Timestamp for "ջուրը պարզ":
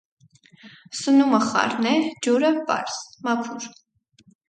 2.29-3.01